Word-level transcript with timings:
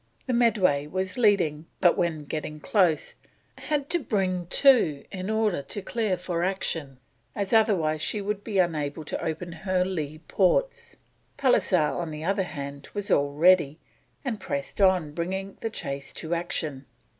The 0.25 0.33
Medway 0.33 0.87
was 0.87 1.15
leading, 1.15 1.67
but 1.79 1.95
when 1.95 2.25
getting 2.25 2.59
close, 2.59 3.13
had 3.59 3.87
to 3.91 3.99
bring 3.99 4.47
to 4.47 5.03
in 5.11 5.29
order 5.29 5.61
to 5.61 5.81
clear 5.83 6.17
for 6.17 6.41
action, 6.41 6.97
as 7.35 7.53
otherwise 7.53 8.01
she 8.01 8.19
would 8.19 8.43
be 8.43 8.57
unable 8.57 9.05
to 9.05 9.23
open 9.23 9.51
her 9.51 9.85
lee 9.85 10.17
ports. 10.27 10.95
Pallisser, 11.37 11.77
on 11.95 12.09
the 12.09 12.23
other 12.23 12.41
hand, 12.41 12.87
was 12.95 13.11
all 13.11 13.33
ready, 13.33 13.77
and 14.25 14.39
pressed 14.39 14.81
on, 14.81 15.11
bringing 15.11 15.57
the 15.61 15.69
chase 15.69 16.15
to 16.15 16.33
action. 16.33 16.87